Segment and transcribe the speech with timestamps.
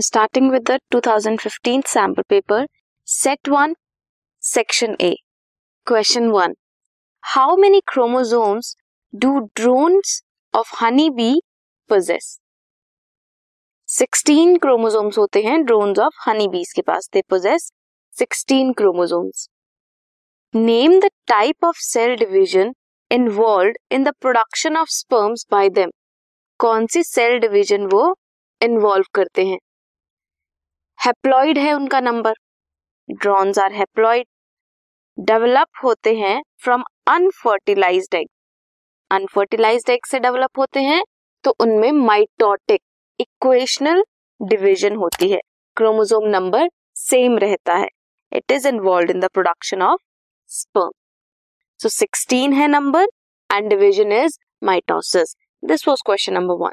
[0.00, 2.66] Starting with the 2015 sample paper
[3.08, 3.74] set one
[4.42, 5.14] section A
[5.86, 6.54] question one
[7.22, 8.74] how many chromosomes
[9.12, 10.20] do drones
[10.54, 11.30] of honey bee
[11.90, 12.30] possess
[13.88, 17.08] sixteen chromosomes होते हैं drone of honey bees के पास.
[17.12, 17.70] They possess
[18.12, 19.48] sixteen chromosomes
[20.54, 22.74] name the type of cell division
[23.10, 25.90] involve in the production of sperms by them
[26.60, 28.14] कौन सी cell division वो
[28.60, 29.58] involve करते हैं?
[30.98, 32.34] Haploid है उनका number
[33.08, 34.26] drones are haploid
[35.18, 38.26] develop होते हैं from unfertilised egg
[39.10, 41.02] unfertilised egg से डेवलप होते हैं
[41.44, 42.80] तो उनमें माइटोटिक
[43.20, 44.02] इक्वेशनल
[44.40, 45.40] डिवीज़न होती है.
[45.76, 47.88] क्रोमोसोम नंबर सेम रहता है.
[48.32, 50.00] It is involve in the production of
[50.50, 50.90] sperm
[51.80, 53.06] so 16 है number
[53.50, 56.72] and division is mitosis this was question number one